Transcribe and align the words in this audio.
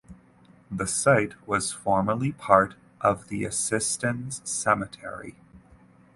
The 0.71 0.87
site 0.87 1.35
was 1.47 1.71
formerly 1.71 2.31
part 2.31 2.73
of 3.01 3.27
Assistens 3.31 4.41
Cemetery. 4.43 5.35